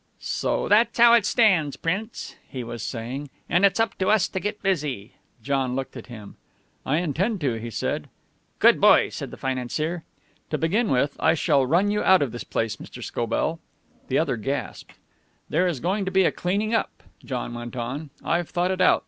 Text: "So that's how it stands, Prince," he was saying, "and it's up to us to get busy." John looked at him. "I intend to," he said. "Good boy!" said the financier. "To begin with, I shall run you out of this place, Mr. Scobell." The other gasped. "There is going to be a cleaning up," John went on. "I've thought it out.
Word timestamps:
"So 0.17 0.67
that's 0.67 0.97
how 0.97 1.13
it 1.13 1.27
stands, 1.27 1.77
Prince," 1.77 2.35
he 2.49 2.63
was 2.63 2.81
saying, 2.81 3.29
"and 3.47 3.63
it's 3.63 3.79
up 3.79 3.95
to 3.99 4.07
us 4.07 4.27
to 4.29 4.39
get 4.39 4.63
busy." 4.63 5.13
John 5.43 5.75
looked 5.75 5.95
at 5.95 6.07
him. 6.07 6.37
"I 6.87 6.97
intend 6.97 7.39
to," 7.41 7.59
he 7.59 7.69
said. 7.69 8.09
"Good 8.57 8.81
boy!" 8.81 9.09
said 9.09 9.29
the 9.29 9.37
financier. 9.37 10.03
"To 10.49 10.57
begin 10.57 10.89
with, 10.89 11.15
I 11.19 11.35
shall 11.35 11.67
run 11.67 11.91
you 11.91 12.01
out 12.01 12.23
of 12.23 12.31
this 12.31 12.43
place, 12.43 12.77
Mr. 12.77 13.03
Scobell." 13.03 13.59
The 14.07 14.17
other 14.17 14.37
gasped. 14.37 14.95
"There 15.49 15.67
is 15.67 15.79
going 15.79 16.05
to 16.05 16.11
be 16.11 16.23
a 16.25 16.31
cleaning 16.31 16.73
up," 16.73 17.03
John 17.23 17.53
went 17.53 17.75
on. 17.75 18.09
"I've 18.23 18.49
thought 18.49 18.71
it 18.71 18.81
out. 18.81 18.99